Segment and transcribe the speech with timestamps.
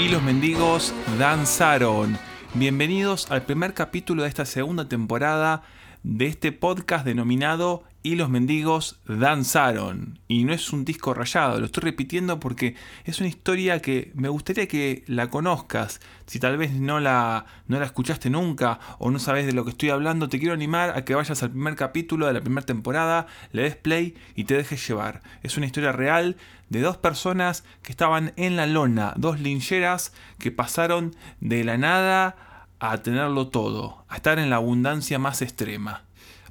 [0.00, 2.18] y los mendigos danzaron.
[2.54, 5.62] Bienvenidos al primer capítulo de esta segunda temporada
[6.02, 10.18] de este podcast denominado Y los mendigos danzaron.
[10.26, 14.30] Y no es un disco rayado, lo estoy repitiendo porque es una historia que me
[14.30, 16.00] gustaría que la conozcas.
[16.24, 19.72] Si tal vez no la, no la escuchaste nunca o no sabes de lo que
[19.72, 23.26] estoy hablando, te quiero animar a que vayas al primer capítulo de la primera temporada,
[23.52, 25.20] le des play y te dejes llevar.
[25.42, 26.36] Es una historia real
[26.70, 32.49] de dos personas que estaban en la lona, dos lincheras que pasaron de la nada
[32.80, 36.04] a tenerlo todo, a estar en la abundancia más extrema.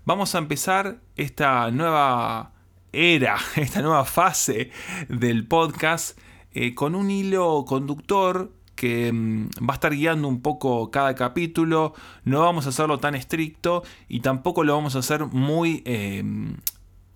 [0.05, 2.53] Vamos a empezar esta nueva
[2.93, 4.71] era, esta nueva fase
[5.09, 6.17] del podcast
[6.53, 11.95] eh, con un hilo conductor que mm, va a estar guiando un poco cada capítulo.
[12.23, 16.23] No vamos a hacerlo tan estricto y tampoco lo vamos a hacer muy, eh,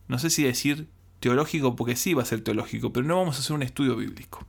[0.08, 0.88] no sé si decir
[1.20, 4.46] teológico, porque sí va a ser teológico, pero no vamos a hacer un estudio bíblico.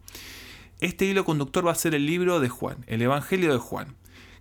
[0.80, 3.94] Este hilo conductor va a ser el libro de Juan, el Evangelio de Juan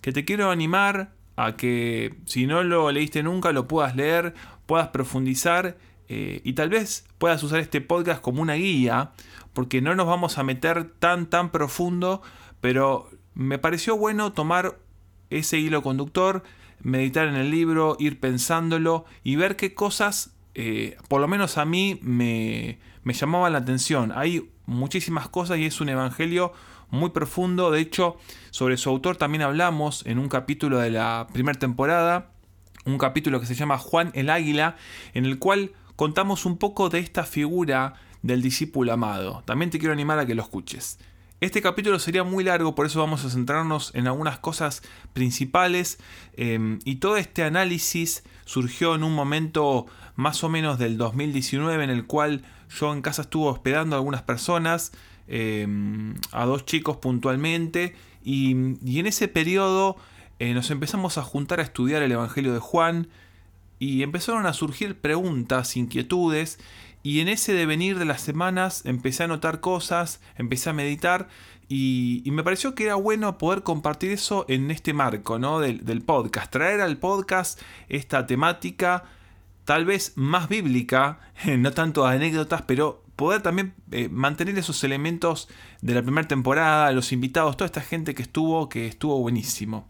[0.03, 4.33] que te quiero animar a que si no lo leíste nunca lo puedas leer,
[4.65, 5.77] puedas profundizar
[6.09, 9.13] eh, y tal vez puedas usar este podcast como una guía,
[9.53, 12.21] porque no nos vamos a meter tan tan profundo,
[12.59, 14.77] pero me pareció bueno tomar
[15.29, 16.43] ese hilo conductor,
[16.81, 21.63] meditar en el libro, ir pensándolo y ver qué cosas, eh, por lo menos a
[21.63, 24.11] mí, me, me llamaban la atención.
[24.13, 26.51] Hay muchísimas cosas y es un evangelio
[26.93, 27.71] muy profundo.
[27.71, 28.17] De hecho,
[28.51, 32.31] sobre su autor también hablamos en un capítulo de la primera temporada,
[32.85, 34.77] un capítulo que se llama Juan el Águila,
[35.13, 39.43] en el cual contamos un poco de esta figura del discípulo amado.
[39.45, 40.99] También te quiero animar a que lo escuches.
[41.41, 44.81] Este capítulo sería muy largo, por eso vamos a centrarnos en algunas cosas
[45.11, 45.99] principales
[46.37, 51.89] em, y todo este análisis surgió en un momento más o menos del 2019 en
[51.89, 52.43] el cual
[52.79, 54.91] yo en casa estuve hospedando a algunas personas
[55.27, 57.95] Em, a dos chicos puntualmente
[58.25, 59.95] y, en ese periodo
[60.39, 63.07] eh, nos empezamos a juntar a estudiar el Evangelio de Juan
[63.79, 66.59] y empezaron a surgir preguntas, inquietudes
[67.03, 71.29] y en ese devenir de las semanas empecé a notar cosas, empecé a meditar
[71.69, 75.61] y, me pareció que era bueno poder compartir eso en este marco ¿no?
[75.61, 79.05] del, del podcast, traer al podcast esta temática
[79.65, 81.19] tal vez más bíblica,
[81.57, 85.49] no tanto anécdotas, pero poder también eh, mantener esos elementos
[85.81, 89.87] de la primera temporada, los invitados, toda esta gente que estuvo, que estuvo buenísimo.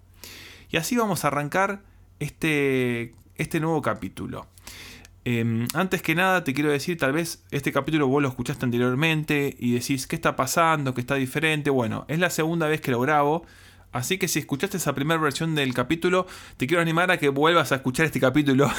[0.69, 1.84] Y así vamos a arrancar
[2.19, 4.47] este, este nuevo capítulo.
[5.25, 9.55] Em, antes que nada te quiero decir, tal vez este capítulo vos lo escuchaste anteriormente
[9.57, 10.94] y decís, ¿qué está pasando?
[10.94, 11.69] ¿Qué está diferente?
[11.69, 13.45] Bueno, es la segunda vez que lo grabo.
[13.94, 16.28] Así que si escuchaste esa primera versión del capítulo,
[16.58, 18.70] te quiero animar a que vuelvas a escuchar este capítulo.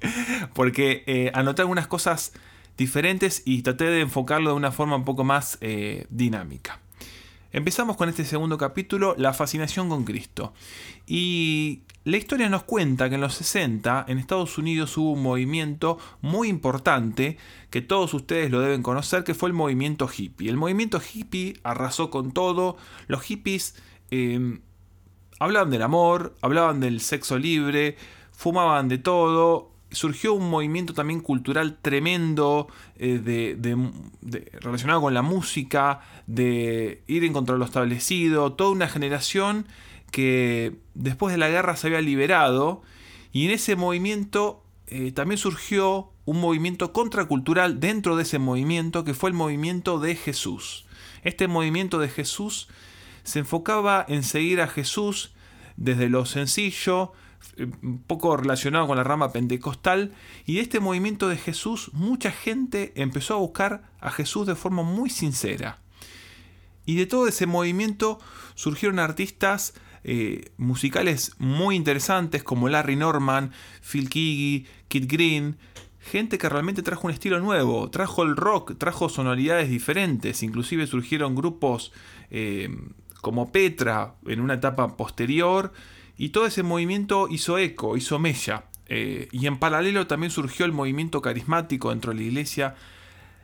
[0.54, 2.32] porque eh, anoté algunas cosas
[2.78, 6.80] diferentes y traté de enfocarlo de una forma un poco más eh, dinámica.
[7.52, 10.54] Empezamos con este segundo capítulo, la fascinación con Cristo.
[11.04, 15.98] Y la historia nos cuenta que en los 60 en Estados Unidos hubo un movimiento
[16.22, 17.38] muy importante
[17.70, 20.48] que todos ustedes lo deben conocer, que fue el movimiento hippie.
[20.48, 22.76] El movimiento hippie arrasó con todo.
[23.08, 23.74] Los hippies
[24.10, 24.60] em,
[25.38, 27.96] hablaban del amor, hablaban del sexo libre,
[28.32, 36.00] fumaban de todo, surgió un movimiento también cultural tremendo eh, de, relacionado con la música,
[36.26, 39.66] de ir en contra de lo establecido, toda una generación
[40.10, 42.82] que después de la guerra se había liberado.
[43.32, 49.14] Y en ese movimiento eh, también surgió un movimiento contracultural dentro de ese movimiento que
[49.14, 50.86] fue el movimiento de Jesús.
[51.22, 52.68] Este movimiento de Jesús
[53.22, 55.32] se enfocaba en seguir a Jesús
[55.76, 57.12] desde lo sencillo,
[57.82, 60.12] un poco relacionado con la rama pentecostal,
[60.46, 64.82] y de este movimiento de Jesús mucha gente empezó a buscar a Jesús de forma
[64.82, 65.78] muy sincera.
[66.86, 68.18] Y de todo ese movimiento
[68.54, 73.52] surgieron artistas eh, musicales muy interesantes como Larry Norman,
[73.82, 75.58] Phil Keaggy, Kid Green,
[76.00, 81.34] gente que realmente trajo un estilo nuevo, trajo el rock, trajo sonoridades diferentes, inclusive surgieron
[81.34, 81.92] grupos
[82.30, 82.70] eh,
[83.20, 85.72] como Petra en una etapa posterior
[86.16, 88.64] y todo ese movimiento hizo eco, hizo mella.
[88.86, 92.74] Eh, y en paralelo también surgió el movimiento carismático dentro de la iglesia.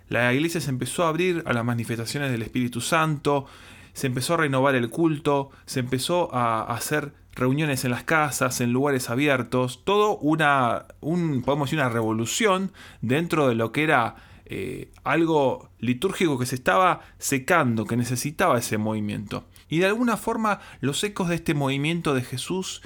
[0.09, 3.47] La iglesia se empezó a abrir a las manifestaciones del Espíritu Santo,
[3.93, 8.73] se empezó a renovar el culto, se empezó a hacer reuniones en las casas, en
[8.73, 14.17] lugares abiertos, todo una, un, podemos decir, una revolución dentro de lo que era
[14.49, 19.45] eh, algo litúrgico que se estaba secando, que necesitaba ese movimiento.
[19.69, 22.81] Y de alguna forma los ecos de este movimiento de Jesús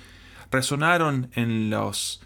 [0.50, 2.22] resonaron en los,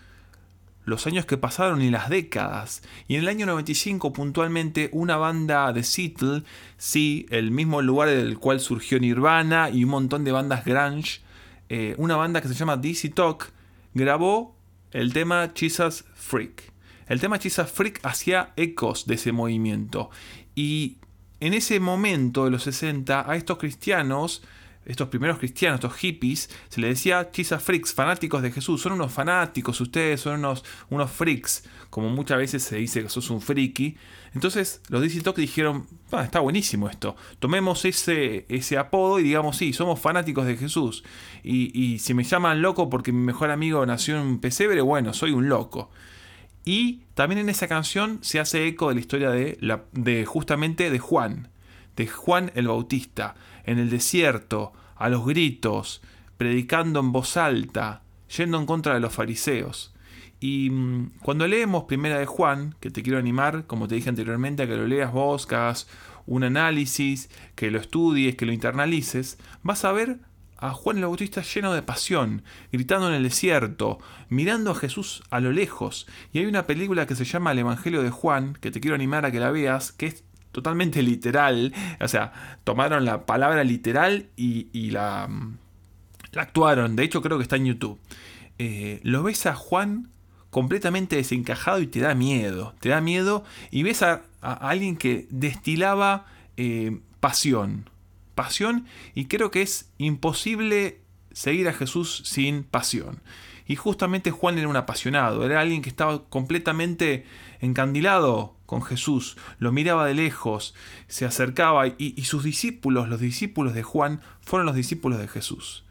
[1.06, 2.82] años que pasaron y las décadas.
[3.08, 6.44] Y en el año 95 puntualmente una banda de Seattle,
[6.76, 11.22] sí, el mismo lugar del cual surgió Nirvana y un montón de bandas grunge,
[11.68, 13.50] eh, una banda que se llama DC Talk,
[13.94, 14.54] grabó
[14.92, 16.73] el tema Jesus Freak.
[17.08, 20.10] El tema Jesus Freak hacía ecos de ese movimiento.
[20.54, 20.98] Y
[21.40, 24.42] en ese momento de los 60 a estos cristianos
[24.86, 28.82] estos primeros cristianos, estos hippies, se les decía chisa freaks, fanáticos de Jesús.
[28.82, 33.30] Son unos fanáticos, ustedes son unos, unos freaks, como muchas veces se dice que sos
[33.30, 33.96] un friki.
[34.34, 37.16] Entonces los DC Talk dijeron, ah, está buenísimo esto.
[37.38, 41.04] Tomemos ese, ese apodo y digamos, sí, somos fanáticos de Jesús.
[41.42, 45.14] Y, y si me llaman loco porque mi mejor amigo nació en un pesebre, bueno,
[45.14, 45.90] soy un loco.
[46.64, 51.48] Y también en esa canción se hace eco de la historia de, justamente de Juan,
[51.96, 53.34] de Juan el Bautista
[53.64, 56.00] en el desierto, a los gritos,
[56.36, 58.02] predicando en voz alta,
[58.36, 59.92] yendo en contra de los fariseos.
[60.40, 64.62] Y mm, cuando leemos Primera de Juan, que te quiero animar, como te dije anteriormente,
[64.62, 65.88] a que lo leas vos, que hagas
[66.26, 70.18] un análisis, que lo estudies, que lo internalices, vas a ver
[70.64, 73.98] a Juan el Bautista lleno de pasión, gritando en el desierto,
[74.30, 76.06] mirando a Jesús a lo lejos.
[76.32, 79.26] Y hay una película que se llama El Evangelio de Juan, que te quiero animar
[79.26, 81.74] a que la veas, que es totalmente literal.
[82.00, 82.32] O sea,
[82.64, 85.28] tomaron la palabra literal y, la,
[86.34, 86.96] actuaron.
[86.96, 88.00] De hecho, creo que está en YouTube.
[88.58, 90.08] Eh, lo ves a Juan
[90.48, 92.74] completamente desencajado y te da miedo.
[92.80, 96.24] Te da miedo y ves a, alguien que destilaba
[96.56, 97.90] eh, pasión.
[98.34, 101.00] Pasión y creo que es imposible
[101.32, 103.20] seguir a Jesús sin pasión.
[103.66, 107.24] Y justamente Juan era un apasionado, era alguien que estaba completamente
[107.60, 110.74] encandilado con Jesús, lo miraba de lejos,
[111.06, 115.84] se acercaba y, sus discípulos, los discípulos de Juan, fueron los discípulos de Jesús.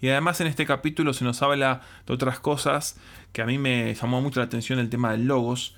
[0.00, 2.96] Y además en este capítulo se nos habla de otras cosas
[3.32, 5.76] que a mí me llamó mucho la atención el tema del logos.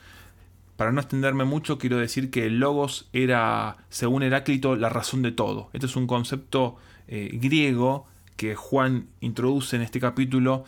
[0.83, 5.31] Para no extenderme mucho, quiero decir que el logos era, según Heráclito, la razón de
[5.31, 5.71] todo.
[5.73, 6.75] Este es un concepto
[7.07, 10.65] eh, griego que Juan introduce en este capítulo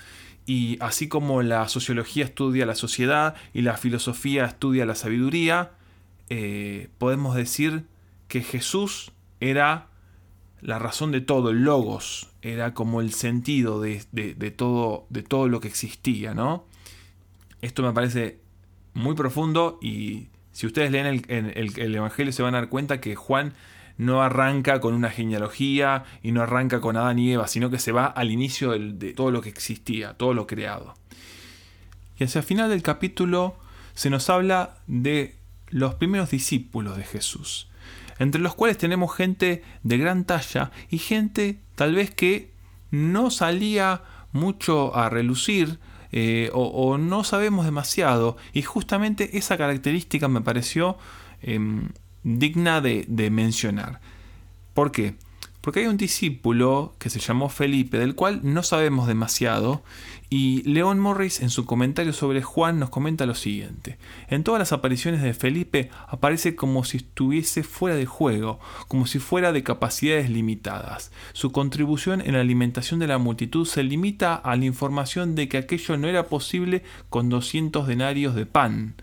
[0.47, 5.73] y así como la sociología estudia la sociedad y la filosofía estudia la sabiduría,
[6.31, 7.83] eh, podemos decir
[8.29, 9.89] que Jesús era
[10.61, 14.05] la razón de todo, el logos, era como el sentido de,
[14.57, 16.67] todo, de todo lo que existía, ¿no?
[17.63, 18.44] Esto me parece
[18.95, 23.55] muy profundo y si ustedes leen el Evangelio se van a dar cuenta que Juan
[23.97, 27.93] no arranca con una genealogía y no arranca con Adán y Eva, sino que se
[27.93, 30.95] va al inicio de todo lo que existía, todo lo creado.
[32.19, 33.57] Y hacia el final del capítulo
[33.95, 35.37] se nos habla de
[35.69, 37.69] los primeros discípulos de Jesús,
[38.19, 42.51] entre los cuales tenemos gente de gran talla y gente tal vez que
[42.91, 44.03] no salía
[44.33, 45.79] mucho a relucir,
[46.17, 48.37] eh, o, no sabemos demasiado.
[48.53, 50.97] Y justamente esa característica me pareció
[51.43, 51.89] em,
[52.23, 54.01] digna de, mencionar.
[54.75, 55.17] ¿Por qué?
[55.65, 59.83] Porque hay un discípulo que se llamó Felipe, del cual no sabemos demasiado,
[60.29, 63.97] y León Morris en su comentario sobre Juan nos comenta lo siguiente.
[64.29, 69.19] En todas las apariciones de Felipe aparece como si estuviese fuera de juego, como si
[69.21, 71.13] fuera de capacidades limitadas.
[71.33, 75.57] Su contribución en la alimentación de la multitud se limita a la información de que
[75.57, 78.97] aquello no era posible con 200 denarios de pan.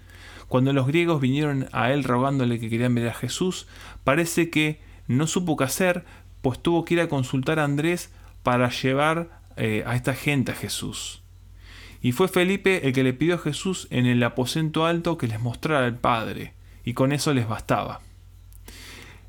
[0.47, 3.65] Cuando los griegos vinieron a él rogándole que querían ver a Jesús,
[4.03, 6.05] parece que no supo qué hacer,
[6.41, 8.11] pues tuvo que ir a consultar a Andrés
[8.43, 11.21] para llevar eh, a esta gente a Jesús.
[12.01, 15.39] Y fue Felipe el que le pidió a Jesús en el aposento alto que les
[15.39, 18.01] mostrara al Padre, y con eso les bastaba.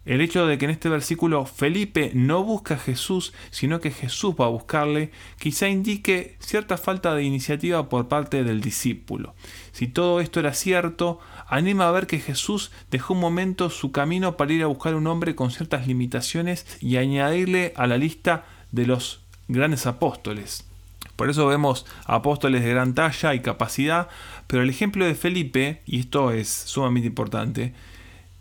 [0.05, 4.35] El hecho de que en este versículo Felipe no busca a Jesús, sino que Jesús
[4.41, 9.35] va a buscarle, quizá indique cierta falta de iniciativa por parte del discípulo.
[9.71, 14.37] Si todo esto era cierto, anima a ver que Jesús dejó un momento su camino
[14.37, 18.45] para ir a buscar a un hombre con ciertas limitaciones y añadirle a la lista
[18.73, 20.67] de los grandes apóstoles.
[21.15, 24.09] Por eso vemos apóstoles de gran talla y capacidad,
[24.49, 27.75] pero el ejemplo de Felipe, y esto es sumamente importante,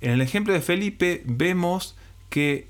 [0.02, 1.96] en el ejemplo de Felipe vemos
[2.30, 2.68] que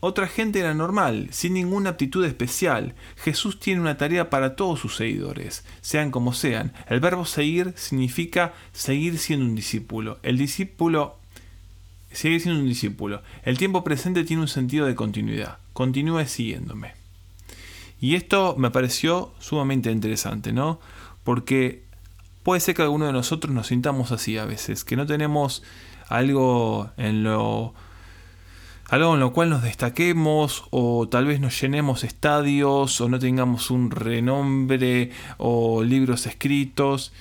[0.00, 2.94] otra gente era normal, sin ninguna aptitud especial.
[3.16, 6.72] Jesús tiene una tarea para todos sus seguidores, sean como sean.
[6.88, 10.18] El verbo seguir significa seguir siendo un discípulo.
[10.22, 11.16] El discípulo
[12.12, 13.22] sigue siendo un discípulo.
[13.42, 15.58] El tiempo presente tiene un sentido de continuidad.
[15.72, 16.92] Continúe siguiéndome.
[18.00, 20.78] Y esto me pareció sumamente interesante, ¿no?
[21.24, 21.82] Porque
[22.44, 25.64] puede ser que alguno de nosotros nos sintamos así a veces, que no tenemos
[26.08, 27.74] algo en lo
[28.88, 33.70] algo en lo cual nos destaquemos o tal vez nos llenemos estadios o no tengamos
[33.70, 37.12] un renombre o libros escritos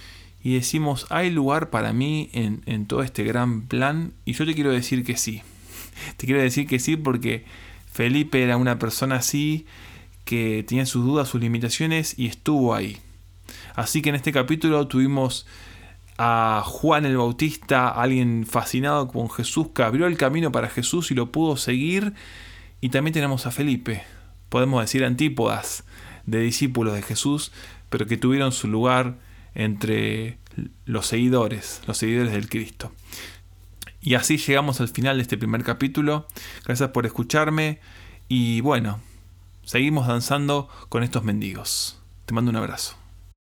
[0.41, 4.13] y decimos, ¿hay lugar para mí en, en todo este gran plan?
[4.23, 5.41] Y yo te quiero decir que sí.
[6.17, 7.43] Te quiero decir que sí porque
[7.91, 9.65] Felipe era una persona así
[10.23, 12.97] que tenía sus dudas, sus limitaciones y estuvo ahí.
[13.75, 15.45] Así que en este capítulo tuvimos
[16.17, 21.15] a Juan el Bautista, alguien fascinado con Jesús, que abrió el camino para Jesús y
[21.15, 22.13] lo pudo seguir.
[22.81, 24.03] Y también tenemos a Felipe,
[24.49, 25.83] podemos decir antípodas
[26.25, 27.51] de discípulos de Jesús,
[27.89, 29.17] pero que tuvieron su lugar
[29.55, 30.37] entre
[30.85, 32.91] los seguidores, los seguidores del Cristo.
[34.01, 36.27] Y así llegamos al final de este primer capítulo.
[36.65, 37.79] Gracias por escucharme
[38.29, 38.99] y bueno,
[39.63, 41.99] seguimos danzando con estos mendigos.
[42.25, 43.06] Te mando un abrazo.